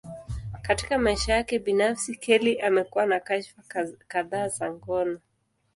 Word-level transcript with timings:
Katika 0.61 0.97
maisha 0.97 1.33
yake 1.33 1.59
binafsi, 1.59 2.15
Kelly 2.15 2.61
amekuwa 2.61 3.05
na 3.05 3.19
kashfa 3.19 3.61
kadhaa 4.07 4.47
za 4.47 4.71
ngono. 4.71 5.19